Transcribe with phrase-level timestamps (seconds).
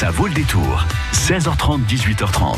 [0.00, 0.86] Ça vaut le détour.
[1.12, 2.56] 16h30, 18h30.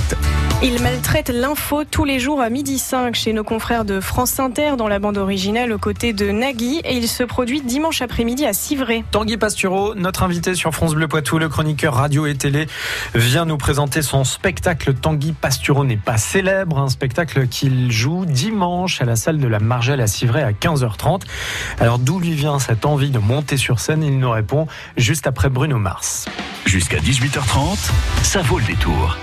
[0.63, 4.75] Il maltraite l'info tous les jours à midi 5 chez nos confrères de France Inter
[4.79, 8.53] dans la bande originale aux côtés de Nagui et il se produit dimanche après-midi à
[8.53, 9.03] Civray.
[9.11, 12.69] Tanguy Pastureau, notre invité sur France Bleu Poitou, le chroniqueur radio et télé,
[13.17, 19.03] vient nous présenter son spectacle Tanguy Pastureau n'est pas célèbre, un spectacle qu'il joue dimanche
[19.03, 21.23] à la salle de la Margelle à Civray à 15h30.
[21.81, 24.05] Alors d'où lui vient cette envie de monter sur scène?
[24.05, 26.27] Il nous répond juste après Bruno Mars.
[26.67, 27.01] Jusqu'à
[27.33, 27.91] 18h30,
[28.25, 29.17] ça vaut le détour.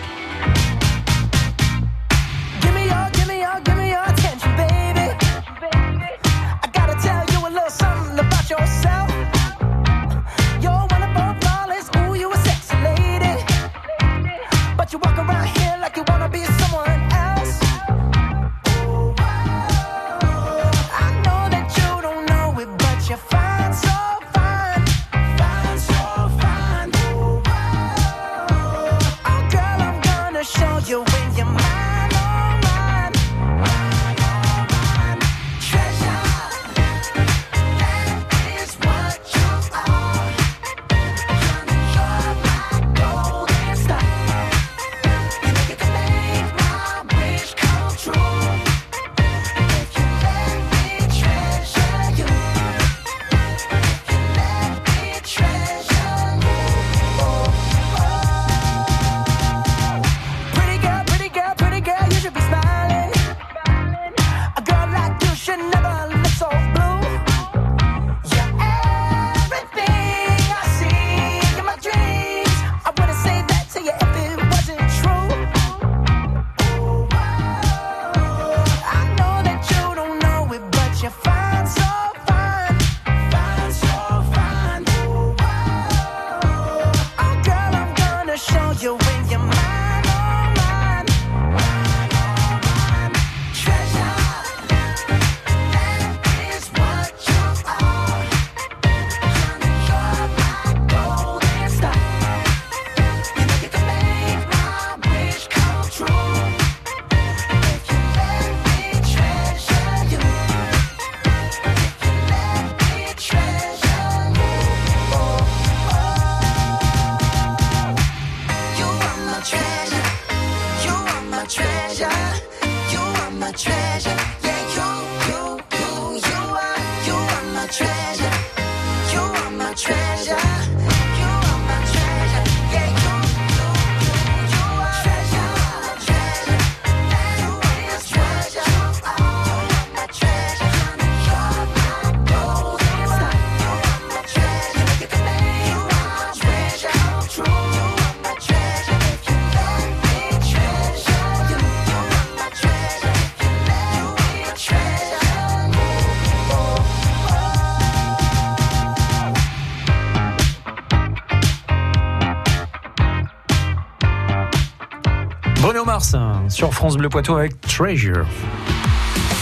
[166.49, 168.25] Sur France Bleu Poitou avec Treasure.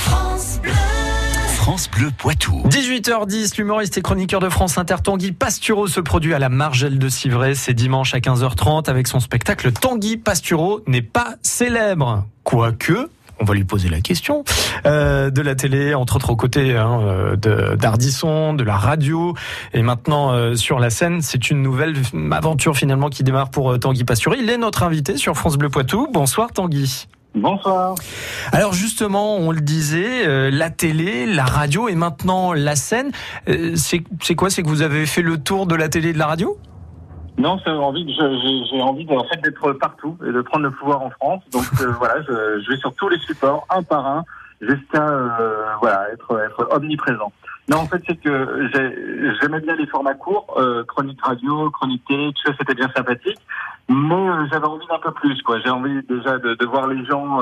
[0.03, 0.72] France Bleu.
[1.56, 2.63] France Bleu Poitou.
[2.68, 7.09] 18h10, l'humoriste et chroniqueur de France Inter Tanguy Pastureau se produit à la Margelle de
[7.09, 7.56] Civray.
[7.56, 12.25] C'est dimanche à 15h30 avec son spectacle Tanguy Pastureau n'est pas célèbre.
[12.44, 14.43] Quoique, on va lui poser la question,
[14.85, 19.35] euh, de la télé, entre autres aux côtés hein, euh, de- d'Ardisson, de la radio,
[19.73, 21.21] et maintenant euh, sur la scène.
[21.21, 21.93] C'est une nouvelle
[22.31, 24.35] aventure finalement qui démarre pour euh, Tanguy Pastureau.
[24.39, 26.07] Il est notre invité sur France Bleu Poitou.
[26.11, 27.07] Bonsoir Tanguy.
[27.35, 27.93] Bonsoir.
[28.51, 33.11] Alors justement, on le disait, euh, la télé, la radio et maintenant la scène.
[33.47, 34.49] Euh, c'est c'est quoi?
[34.49, 36.57] C'est que vous avez fait le tour de la télé et de la radio?
[37.37, 39.05] Non, c'est envie j'ai j'ai envie
[39.43, 41.43] d'être partout et de prendre le pouvoir en France.
[41.51, 44.23] Donc euh, voilà, je, je vais sur tous les supports, un par un,
[44.61, 47.31] jusqu'à euh, voilà être, être omniprésent.
[47.69, 52.03] Non, en fait, c'est que j'ai- j'aimais bien les formats courts, euh, chronique radio, chronique
[52.07, 53.37] télé, tout ça, c'était bien sympathique.
[53.89, 55.59] Mais euh, j'avais envie d'un peu plus, quoi.
[55.59, 57.41] J'ai envie déjà de, de voir les gens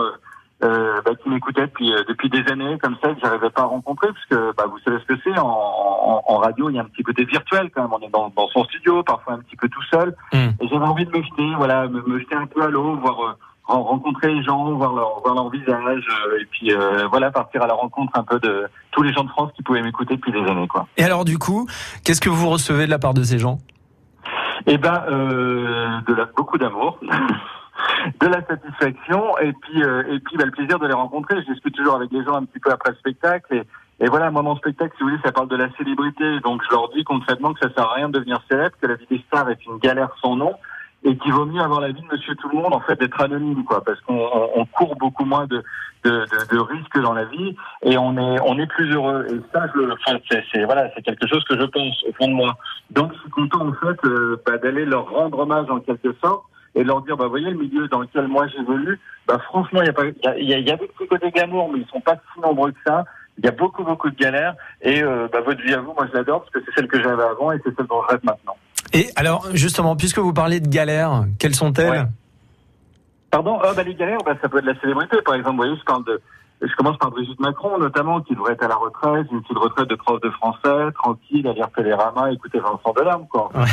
[0.63, 3.65] euh, bah, qui m'écoutaient depuis, euh, depuis des années, comme ça, que j'arrivais pas à
[3.65, 5.37] rencontrer, puisque bah, vous savez ce que c'est.
[5.37, 7.91] En, en, en radio, il y a un petit côté virtuel quand même.
[7.93, 10.15] On est dans, dans son studio, parfois un petit peu tout seul.
[10.33, 10.37] Mm.
[10.61, 13.19] Et j'avais envie de me jeter, voilà, me, me jeter un peu à l'eau, voir
[13.21, 13.33] euh,
[13.65, 17.61] ren- rencontrer les gens, voir leur, voir leur visage, euh, et puis euh, voilà, partir
[17.61, 20.31] à la rencontre un peu de tous les gens de France qui pouvaient m'écouter depuis
[20.31, 20.87] des années, quoi.
[20.97, 21.67] Et alors du coup,
[22.05, 23.57] qu'est-ce que vous recevez de la part de ces gens?
[24.67, 26.97] Eh ben, euh, de la, beaucoup d'amour,
[28.19, 31.41] de la satisfaction, et puis, euh, et puis bah, le plaisir de les rencontrer.
[31.41, 33.63] Je discute toujours avec les gens un petit peu après le spectacle, et,
[34.03, 36.71] et voilà, moi mon spectacle, si vous voulez, ça parle de la célébrité, donc je
[36.75, 39.23] leur dis concrètement que ça sert à rien de devenir célèbre, que la vie des
[39.27, 40.53] stars est une galère sans nom.
[41.07, 43.21] et qu'il vaut mieux avoir la vie de Monsieur Tout le Monde en fait d'être
[43.21, 45.63] anonyme quoi, parce qu'on on- court beaucoup moins de,
[46.03, 49.23] de, de, risques dans la vie et on est on est plus heureux.
[49.29, 50.17] Et ça, je, enfin,
[50.51, 52.57] c'est- voilà, c'est quelque chose que je pense au fond de moi.
[52.89, 56.43] Donc je suis content en fait euh, bah, d'aller leur rendre hommage en quelque sorte
[56.75, 59.89] et leur dire bah voyez le milieu dans lequel moi j'évolue, bah franchement il y
[59.89, 60.03] a pas
[60.37, 63.05] il y a, y des côtés mais ils sont pas si nombreux que ça.
[63.37, 66.07] Il y a beaucoup beaucoup de galères et euh, bah, votre vie à vous, moi
[66.09, 68.21] je l'adore parce que c'est celle que j'avais avant et c'est celle dont je rêve
[68.23, 68.55] maintenant.
[68.93, 71.89] Et alors, justement, puisque vous parlez de galères, quelles sont-elles?
[71.89, 72.05] Ouais.
[73.29, 73.59] Pardon?
[73.61, 75.17] Ah bah les galères, bah, ça peut être la célébrité.
[75.25, 76.21] Par exemple, vous voyez, je parle de,
[76.61, 79.89] je commence par Brigitte Macron notamment, qui devrait être à la retraite, une petite retraite
[79.89, 83.49] de prof de français, tranquille, à lire Télérama, écouter Vincent Delarme, quoi.
[83.55, 83.65] Ouais.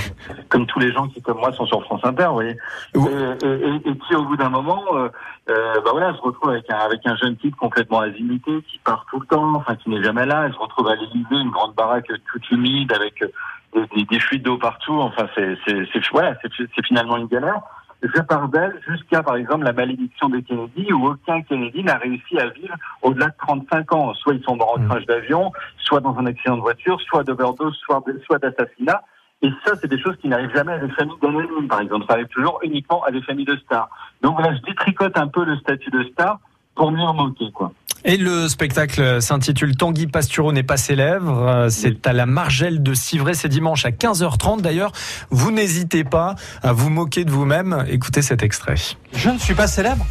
[0.48, 2.56] Comme tous les gens qui, comme moi, sont sur France Inter, vous voyez.
[2.94, 5.08] Et, et, et- et qui, au bout d'un moment, euh,
[5.50, 9.06] euh, bah voilà, se retrouve avec un, avec un jeune type complètement azimité, qui part
[9.10, 10.44] tout le temps, enfin, qui n'est jamais là.
[10.46, 13.28] Elle se retrouve à l'Élysée, une grande baraque toute humide, avec euh,
[13.74, 15.00] des, des- des fuites d'eau partout.
[15.00, 17.60] Enfin, c'est, c'est, c'est, voilà, c'est, c'est finalement une galère.
[18.02, 22.74] D'elle jusqu'à, par exemple, la malédiction des Kennedy, où aucun Kennedy n'a réussi à vivre
[23.02, 24.14] au-delà de 35 ans.
[24.14, 24.88] Soit ils sont morts en Mm.
[24.88, 29.02] crash d'avion, soit dans un accident de voiture, soit d'overdose, soit, soit d'assassinat.
[29.42, 32.06] Et ça, c'est des choses qui n'arrivent jamais à des familles d'anonymes, par exemple.
[32.08, 33.88] Ça arrive toujours uniquement à des familles de stars.
[34.22, 36.38] Donc voilà, je détricote un peu le statut de star
[36.74, 37.72] pour mieux en manquer, quoi.
[38.04, 41.68] Et le spectacle s'intitule Tanguy Pastureau n'est pas célèbre.
[41.70, 44.60] C'est à la Margelle de Civray, c'est dimanche à 15h30.
[44.60, 44.90] D'ailleurs,
[45.30, 46.34] vous n'hésitez pas
[46.64, 47.84] à vous moquer de vous-même.
[47.88, 48.74] Écoutez cet extrait.
[49.12, 50.04] Je ne suis pas célèbre.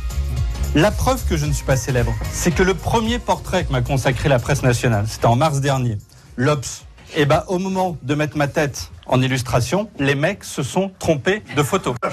[0.74, 3.82] La preuve que je ne suis pas célèbre, c'est que le premier portrait que m'a
[3.82, 5.98] consacré la presse nationale, c'était en mars dernier,
[6.38, 6.86] l'Obs.
[7.16, 11.44] Et bah, au moment de mettre ma tête en illustration, les mecs se sont trompés
[11.56, 11.94] de photo.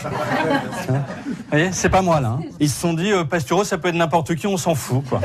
[0.89, 0.95] Vous
[1.51, 2.31] voyez, c'est pas moi là.
[2.31, 2.41] hein.
[2.61, 5.05] Ils se sont dit, euh, Pastureau, ça peut être n'importe qui, on s'en fout.
[5.09, 5.21] Quoi.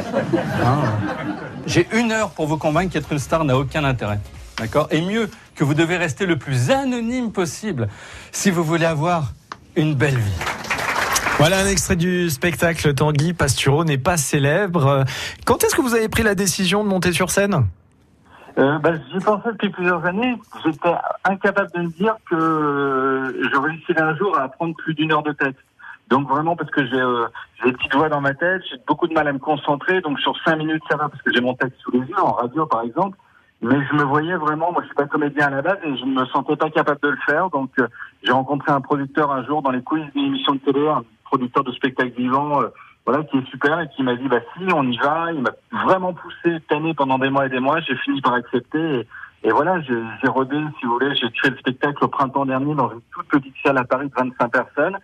[0.64, 1.24] Hein, euh.
[1.66, 4.20] J'ai une heure pour vous convaincre qu'être une star n'a aucun intérêt.
[4.58, 4.88] D'accord?
[4.92, 7.88] Et mieux, que vous devez rester le plus anonyme possible
[8.32, 9.34] si vous voulez avoir
[9.76, 10.32] une belle vie.
[11.40, 15.04] Voilà un extrait du spectacle Tanguy Pastureau n'est pas célèbre.
[15.46, 17.66] Quand est-ce que vous avez pris la décision de monter sur scène?
[18.58, 20.36] Euh, bah, J'y pensais depuis plusieurs années.
[20.64, 25.12] J'étais incapable de me dire que euh, je réussirais un jour à apprendre plus d'une
[25.12, 25.64] heure de texte.
[26.10, 27.26] Donc vraiment parce que j'ai euh,
[27.66, 30.02] des petites voix dans ma tête, j'ai beaucoup de mal à me concentrer.
[30.02, 32.34] Donc sur cinq minutes ça va parce que j'ai mon texte sous les yeux en
[32.34, 33.18] radio par exemple.
[33.62, 36.06] Mais je me voyais vraiment, moi je suis pas comédien à la base et je
[36.06, 37.50] me sentais pas capable de le faire.
[37.50, 37.88] Donc euh,
[38.22, 41.64] j'ai rencontré un producteur un jour dans les coulisses d'une émission de télé, un producteur
[41.64, 42.68] de spectacle vivant, euh,
[43.06, 45.32] voilà, qui est super et qui m'a dit bah si on y va.
[45.34, 45.52] Il m'a
[45.86, 47.80] vraiment poussé, tanné pendant des mois et des mois.
[47.82, 49.08] J'ai fini par accepter.
[49.44, 52.90] Et, voilà, j'ai rodé, si vous voulez, j'ai créé le spectacle au printemps dernier dans
[52.92, 54.98] une toute petite salle à Paris de 25 personnes.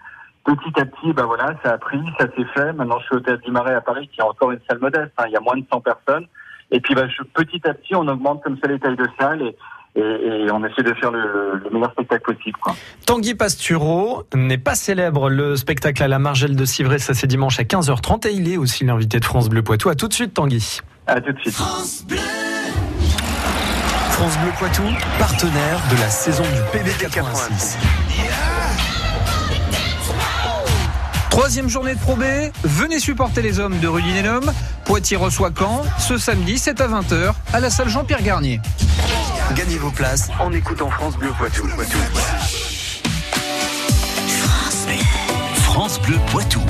[0.46, 2.72] Petit à petit, bah voilà, ça a pris, ça s'est fait.
[2.72, 5.12] Maintenant, je suis au Théâtre du Marais à Paris, qui est encore une salle modeste.
[5.18, 5.26] hein.
[5.28, 6.26] il y a moins de 100 personnes.
[6.72, 9.42] Et puis, bah, je, petit à petit, on augmente comme ça les tailles de salle
[9.42, 9.58] et,
[10.00, 12.58] et, et on essaie de faire le, le meilleur spectacle possible.
[12.62, 12.76] Quoi.
[13.06, 15.30] Tanguy Pastureau n'est pas célèbre.
[15.30, 18.58] Le spectacle à la Margelle de Civray, ça c'est dimanche à 15h30 et il est
[18.58, 19.90] aussi l'invité de France Bleu Poitou.
[19.90, 20.80] À tout de suite Tanguy.
[21.08, 21.54] À tout de suite.
[21.54, 22.06] France
[24.44, 24.84] Bleu Poitou,
[25.18, 27.78] partenaire de la saison du PB 86.
[31.30, 32.24] Troisième journée de Pro B,
[32.64, 34.52] venez supporter les hommes de Rudinelum.
[34.84, 38.60] Poitiers reçoit Caen ce samedi, c'est à 20h à la salle Jean-Pierre Garnier.
[39.56, 41.68] Gagnez vos places en écoutant France Bleu Poitou.
[45.56, 46.62] France Bleu Poitou.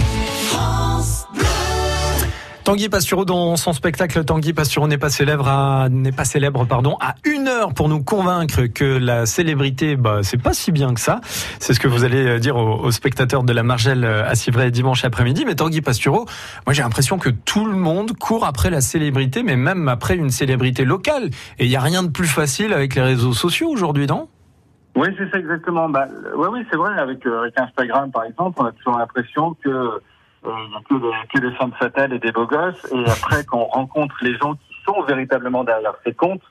[2.70, 6.98] Tanguy Pastureau dans son spectacle Tanguy Pastureau n'est pas célèbre à, n'est pas célèbre pardon
[7.02, 11.00] à une heure pour nous convaincre que la célébrité bah c'est pas si bien que
[11.00, 15.04] ça c'est ce que vous allez dire aux, spectateurs de la Margelle à Civray dimanche
[15.04, 16.28] après-midi mais Tanguy Pastureau
[16.68, 20.30] moi j'ai l'impression que tout le monde court après la célébrité mais même après une
[20.30, 24.06] célébrité locale et il y a rien de plus facile avec les réseaux sociaux aujourd'hui
[24.06, 24.28] non?
[24.96, 25.88] Oui, c'est ça exactement.
[25.88, 26.98] Bah, oui, c'est vrai.
[26.98, 30.02] Avec, euh, avec Instagram, par exemple, on a toujours l'impression que euh,
[30.46, 32.86] il y a que des, que des femmes fatales et des beaux gosses.
[32.94, 36.42] Et après, quand on rencontre les gens qui sont véritablement derrière ces comptes,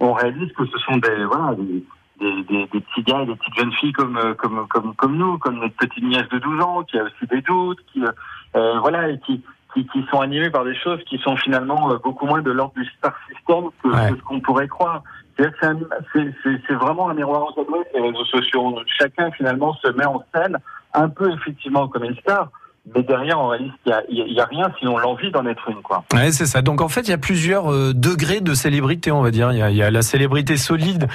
[0.00, 1.84] on réalise que ce sont des voilà des,
[2.20, 5.16] des, des, des petits gars et des petites jeunes filles comme euh, comme comme comme
[5.16, 8.10] nous, comme notre petite nièce de 12 ans qui a aussi des doutes, qui euh,
[8.56, 9.42] euh, voilà et qui
[9.74, 12.74] qui, qui sont animés par des choses qui sont finalement euh, beaucoup moins de l'ordre
[12.74, 14.08] du star system que, Ouais.
[14.10, 15.02] ce qu'on pourrait croire.
[15.38, 18.76] C'est vraiment un miroir en tableau, les réseaux sociaux.
[18.98, 20.58] Chacun finalement se met en scène
[20.94, 22.50] un peu effectivement comme une star,
[22.94, 26.04] mais derrière on réalise qu'il y a- a, rien sinon l'envie d'en être une quoi.
[26.14, 26.62] Ouais, c'est ça.
[26.62, 29.52] Donc en fait, il y a plusieurs euh, degrés de célébrité, on va dire.
[29.52, 31.08] Il y a, il y a la célébrité solide,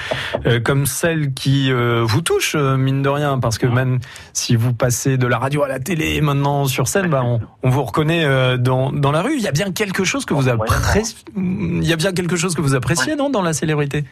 [0.45, 3.99] euh, comme celle qui euh, vous touche, mine de rien, parce que même
[4.33, 7.69] si vous passez de la radio à la télé, maintenant sur scène, bah, on, on
[7.69, 9.33] vous reconnaît dans, dans la rue.
[9.35, 10.63] Il y a bien quelque chose que vous Moyennement.
[10.65, 11.17] appréciez.
[11.35, 14.03] Il y a bien quelque chose que vous appréciez, non, dans la célébrité?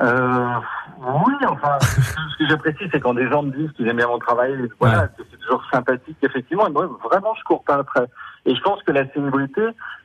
[0.00, 4.18] Oui, enfin, ce que j'apprécie, c'est quand des gens me disent qu'ils aiment bien mon
[4.18, 4.52] travail.
[4.80, 5.08] Voilà, Ouais.
[5.48, 6.66] Toujours sympathique, effectivement.
[6.66, 8.04] Et moi, vraiment, je cours pas après.
[8.46, 9.62] Et je pense que la célébrité,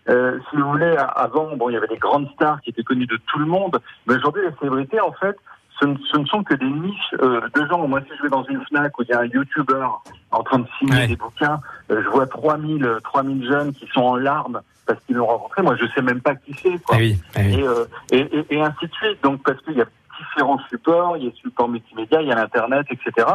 [0.09, 3.05] euh, si vous voulez, avant, bon, il y avait des grandes stars qui étaient connues
[3.07, 3.79] de tout le monde.
[4.07, 5.35] Mais aujourd'hui, la célébrité, en fait,
[5.79, 7.87] ce ne, ce ne sont que des niches euh, de gens.
[7.87, 9.85] Moi, si je vais dans une Fnac où il y a un YouTuber
[10.31, 11.07] en train de signer Ouais.
[11.07, 11.59] des bouquins,
[11.91, 15.61] euh, je vois 3000, euh, 3000 jeunes qui sont en larmes parce qu'ils l'ont rencontré.
[15.61, 17.59] Moi, je sais même pas qui c'est, quoi oui, oui.
[17.59, 19.23] et, euh, et, et, et ainsi de suite.
[19.23, 19.85] Donc parce qu'il y a
[20.19, 23.27] différents supports, il y a le support multimédia, il y a l'internet, etc.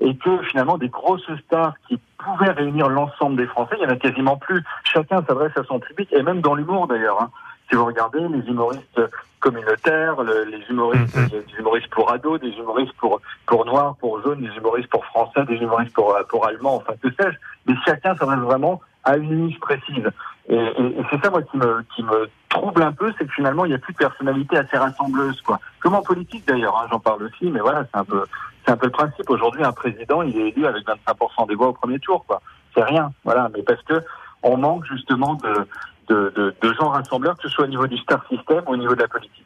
[0.00, 3.90] Et que finalement des grosses stars qui pouvaient réunir l'ensemble des Français, il y en
[3.90, 4.62] a quasiment plus.
[4.84, 7.20] Chacun s'adresse à son public, et même dans l'humour d'ailleurs.
[7.22, 7.30] hein.
[7.70, 9.00] Si vous regardez les humoristes
[9.40, 14.20] communautaires, le- les humoristes, a des humoristes pour ados, des humoristes pour pour noirs, pour
[14.22, 17.36] jaunes, des humoristes pour français, des humoristes pour pour allemands, enfin que sais-je.
[17.66, 20.08] Mais chacun s'adresse vraiment à une niche précise.
[20.48, 23.32] Et, et- et c'est ça moi qui me qui me trouble un peu, c'est que
[23.32, 25.58] finalement il n'y a plus de personnalité assez rassembleuse, quoi.
[25.80, 28.24] Comme en politique d'ailleurs, hein, j'en parle aussi, mais voilà, c'est un peu
[28.64, 29.28] c'est un peu le principe.
[29.28, 32.40] Aujourd'hui, un président, il est élu avec 25% des voix au premier tour, quoi.
[32.74, 33.50] C'est rien, voilà.
[33.54, 33.94] Mais parce que
[34.42, 35.66] on manque justement de
[36.08, 38.76] de, de, de gens rassembleurs, que ce soit au niveau du star system ou au
[38.76, 39.44] niveau de la politique.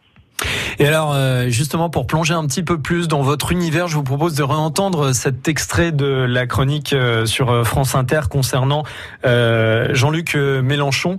[0.81, 4.05] Et alors, euh, justement, pour plonger un petit peu plus dans votre univers, je vous
[4.05, 8.85] propose de réentendre cet extrait de la chronique euh, sur euh, France Inter concernant
[9.25, 11.19] Jean-Luc Mélenchon,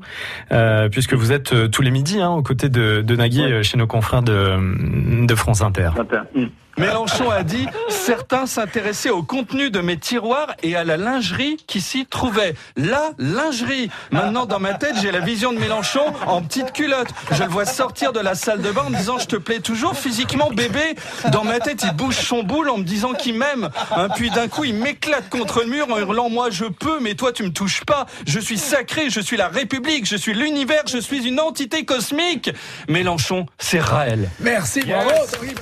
[0.92, 3.64] puisque vous êtes tous les midis hein, aux côtés de, de Nagui Ouais.
[3.64, 5.92] chez nos confrères de, de France Inter.
[6.36, 6.46] Mm.
[6.80, 11.82] Mélenchon a dit certains s'intéressaient au contenu de mes tiroirs et à la lingerie qui
[11.82, 12.56] s'y trouvait.
[12.78, 13.90] La lingerie.
[14.12, 17.10] Maintenant, dans ma tête, j'ai la vision de Mélenchon en petite culotte.
[17.32, 19.60] Je le vois sortir de la salle de bain en me disant je te plais
[19.60, 20.96] toujours physiquement, bébé.
[21.34, 23.70] Dans ma tête, il bouge son boule en me disant qu'il m'aime.
[23.92, 27.16] Hein, puis d'un coup, il m'éclate contre le mur en hurlant moi je peux, mais
[27.16, 28.06] toi tu me touches pas.
[28.26, 32.52] Je suis sacré, je suis la République, je suis l'univers, je suis une entité cosmique.
[32.88, 34.30] Mélenchon, c'est Raël.
[34.40, 35.12] Merci, bravo.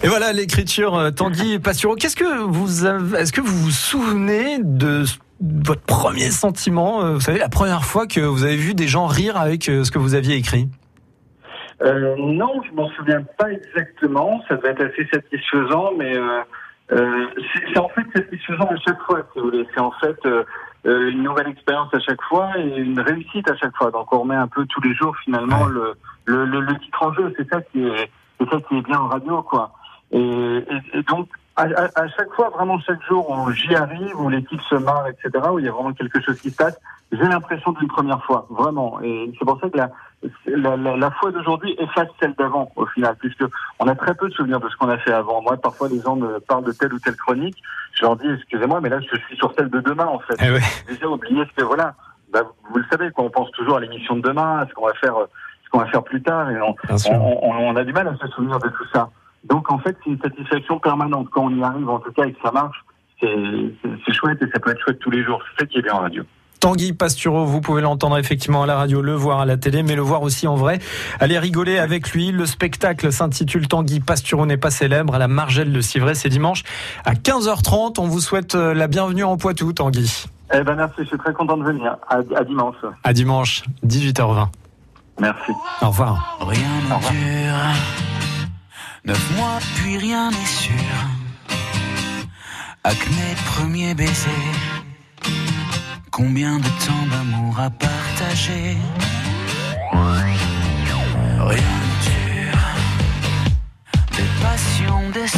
[0.04, 1.96] Et voilà l'écriture euh, Tanguy Pastureau.
[1.96, 5.04] Qu'est-ce que vous avez, est-ce que vous vous souvenez de
[5.40, 9.06] votre premier sentiment, euh, vous savez, la première fois que vous avez vu des gens
[9.06, 10.68] rire avec euh, ce que vous aviez écrit?
[11.84, 14.42] Euh, non, je m'en souviens pas exactement.
[14.48, 16.42] Ça devait être assez satisfaisant, mais euh,
[16.92, 19.68] euh, c'est c'est en fait satisfaisant à chaque fois, si vous voulez.
[19.76, 20.44] C'est en fait euh,
[20.88, 23.92] euh, une nouvelle expérience à chaque fois et une réussite à chaque fois.
[23.92, 25.94] Donc on remet un peu tous les jours finalement le,
[26.26, 27.32] le, le, le titre en jeu.
[27.38, 28.10] C'est ça qui est,
[28.40, 29.72] c'est ça qui est bien en radio, quoi.
[30.12, 34.20] Et, et, et donc à, à, à chaque fois, vraiment chaque jour où j'y arrive,
[34.20, 36.80] où l'équipe se marre, etc., où il y a vraiment quelque chose qui se passe,
[37.12, 39.00] j'ai l'impression d'une première fois, vraiment.
[39.02, 39.90] Et c'est pour ça que la,
[40.46, 43.44] la, la, la fois d'aujourd'hui efface celle d'avant, au final, puisque
[43.80, 45.42] on a très peu de souvenirs de ce qu'on a fait avant.
[45.42, 47.58] Moi, parfois, les gens me parlent de telle ou telle chronique,
[47.94, 50.36] je leur dis, excusez-moi, mais là, je suis sur celle de demain, en fait.
[50.42, 50.60] Eh ouais.
[50.88, 51.96] J'ai déjà oublié ce que, voilà,
[52.32, 54.86] bah, vous le savez, quoi, on pense toujours à l'émission de demain, à ce qu'on
[54.86, 55.26] va faire, euh,
[55.64, 56.76] ce qu'on va faire plus tard, et on,
[57.16, 59.10] on, on- on a du mal à se souvenir de tout ça.
[59.50, 61.28] Donc, en fait, c'est une satisfaction permanente.
[61.32, 62.84] Quand on y arrive, en tout cas, et que ça marche,
[63.22, 65.42] c'est chouette et ça peut être chouette tous les jours.
[65.52, 66.24] C'est ça qui est bien en radio.
[66.60, 69.96] Tanguy Pastureau, vous pouvez l'entendre effectivement à la radio, le voir à la télé, mais
[69.96, 70.80] le voir aussi en vrai.
[71.20, 72.32] Allez rigoler avec lui.
[72.32, 76.16] Le spectacle s'intitule Tanguy Pastureau n'est pas célèbre à la Margelle de Civray.
[76.16, 76.64] C'est dimanche
[77.06, 78.00] à 15h30.
[78.00, 80.26] On vous souhaite euh, la bienvenue en Poitou, Tanguy.
[80.54, 81.98] Eh ben, merci, je suis très content de venir.
[82.10, 82.76] À, à dimanche.
[83.04, 84.48] À dimanche, 18h20.
[85.20, 85.52] Merci.
[85.82, 86.38] Au revoir.
[86.42, 88.17] Rien ne dure.
[89.08, 90.74] Neuf mois, puis rien n'est sûr.
[92.84, 94.44] Acné, premier baiser.
[96.12, 98.76] Combien de temps d'amour à partager?
[101.54, 102.66] Rien ne dure.
[104.18, 105.37] Des passions, des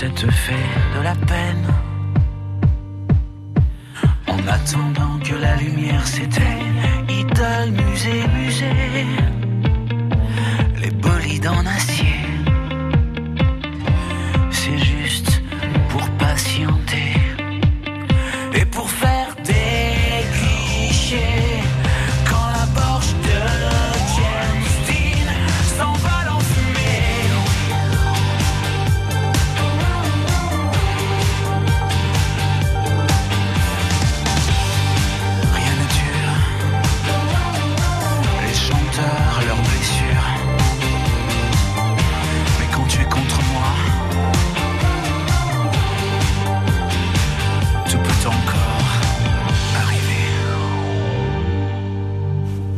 [0.00, 1.66] ça te fait de la peine.
[4.26, 9.06] En attendant que la lumière s'éteigne, idole, musée, musée,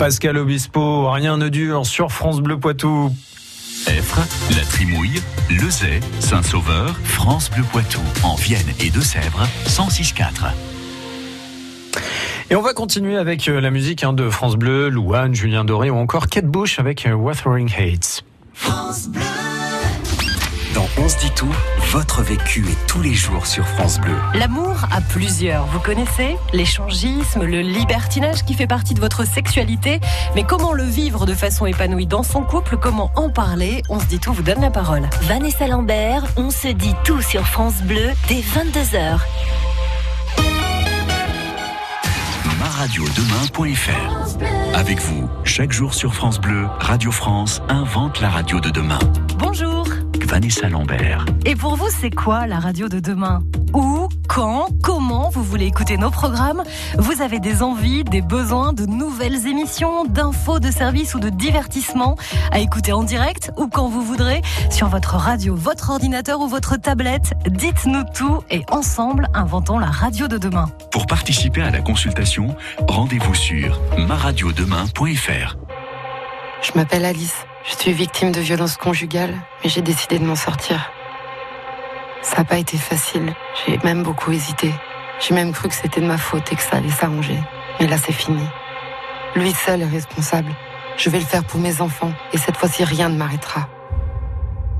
[0.08, 3.14] Pascal Obispo, rien ne dure sur France Bleu Poitou.
[3.88, 4.20] Effre,
[4.56, 10.24] La Trimouille, Lezay, Saint-Sauveur, France Bleu Poitou, en Vienne et Deux-Sèvres, 106.4.
[12.48, 15.90] Et on va continuer avec euh, la musique hein, de France Bleu, Louane, Julien Doré
[15.90, 18.24] ou encore Kate Bush avec euh, Wuthering Heights.
[20.74, 21.54] Dans On se dit tout,
[21.90, 24.14] votre vécu est tous les jours sur France Bleu.
[24.34, 30.00] L'amour a plusieurs, vous connaissez L'échangisme, le libertinage qui fait partie de votre sexualité.
[30.34, 32.76] Mais comment le vivre de façon épanouie dans son couple?
[32.76, 33.82] Comment en parler?
[33.88, 35.08] On se dit tout, vous donne la parole.
[35.22, 39.20] Vanessa Lambert, on se dit tout sur France Bleu dès 22h.
[42.58, 48.98] maradiodemain.fr Avec vous, chaque jour sur France Bleu, Radio France invente la radio de demain.
[49.38, 49.67] Bonjour
[50.28, 51.24] Vanessa Lambert.
[51.46, 53.42] Et pour vous, c'est quoi la radio de demain?
[53.72, 55.30] Où, quand, comment?
[55.30, 56.62] Vous voulez écouter nos programmes?
[56.98, 62.16] Vous avez des envies, des besoins de nouvelles émissions, d'infos, de services ou de divertissements
[62.52, 66.76] à écouter en direct ou quand vous voudrez sur votre radio, votre ordinateur ou votre
[66.76, 67.32] tablette?
[67.46, 70.70] Dites-nous tout et ensemble, inventons la radio de demain.
[70.92, 72.54] Pour participer à la consultation,
[72.86, 75.56] rendez-vous sur maradiodemain.fr.
[76.60, 77.47] Je m'appelle Alice.
[77.68, 80.90] Je suis victime de violences conjugales, mais j'ai décidé de m'en sortir.
[82.22, 83.34] Ça n'a pas été facile.
[83.66, 84.72] J'ai même beaucoup hésité.
[85.20, 87.38] J'ai même cru que c'était de ma faute et que ça allait s'arranger.
[87.78, 88.42] Mais là, c'est fini.
[89.36, 90.50] Lui seul est responsable.
[90.96, 93.68] Je vais le faire pour mes enfants et cette fois-ci, rien ne m'arrêtera.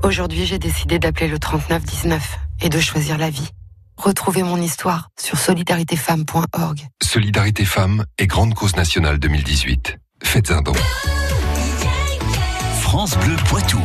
[0.01, 3.49] Aujourd'hui, j'ai décidé d'appeler le 3919 et de choisir la vie.
[3.97, 6.87] Retrouvez mon histoire sur solidaritéfemmes.org.
[7.03, 9.97] Solidarité Femmes et Grande Cause Nationale 2018.
[10.23, 10.73] Faites un don.
[12.89, 13.77] France Bleu Poitou.